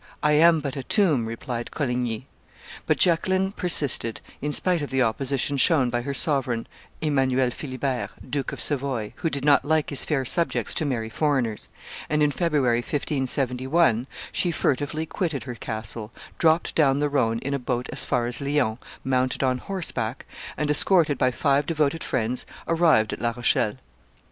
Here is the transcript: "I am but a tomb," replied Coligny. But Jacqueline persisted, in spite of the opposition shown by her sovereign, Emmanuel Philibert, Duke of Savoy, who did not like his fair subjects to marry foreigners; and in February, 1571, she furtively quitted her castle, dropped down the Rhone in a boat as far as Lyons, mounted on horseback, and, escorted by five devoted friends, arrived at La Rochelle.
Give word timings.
"I 0.23 0.31
am 0.31 0.61
but 0.61 0.75
a 0.75 0.81
tomb," 0.81 1.27
replied 1.27 1.69
Coligny. 1.69 2.25
But 2.87 2.97
Jacqueline 2.97 3.51
persisted, 3.51 4.19
in 4.41 4.51
spite 4.51 4.81
of 4.81 4.89
the 4.89 5.03
opposition 5.03 5.57
shown 5.57 5.91
by 5.91 6.01
her 6.01 6.13
sovereign, 6.15 6.65
Emmanuel 7.01 7.51
Philibert, 7.51 8.09
Duke 8.27 8.51
of 8.51 8.63
Savoy, 8.63 9.13
who 9.17 9.29
did 9.29 9.45
not 9.45 9.63
like 9.63 9.91
his 9.91 10.03
fair 10.03 10.25
subjects 10.25 10.73
to 10.73 10.85
marry 10.85 11.07
foreigners; 11.11 11.69
and 12.09 12.23
in 12.23 12.31
February, 12.31 12.79
1571, 12.79 14.07
she 14.31 14.49
furtively 14.49 15.05
quitted 15.05 15.43
her 15.43 15.53
castle, 15.53 16.11
dropped 16.39 16.73
down 16.73 16.97
the 16.97 17.07
Rhone 17.07 17.37
in 17.37 17.53
a 17.53 17.59
boat 17.59 17.87
as 17.93 18.03
far 18.03 18.25
as 18.25 18.41
Lyons, 18.41 18.79
mounted 19.03 19.43
on 19.43 19.59
horseback, 19.59 20.25
and, 20.57 20.71
escorted 20.71 21.19
by 21.19 21.29
five 21.29 21.67
devoted 21.67 22.03
friends, 22.03 22.47
arrived 22.67 23.13
at 23.13 23.21
La 23.21 23.33
Rochelle. 23.37 23.75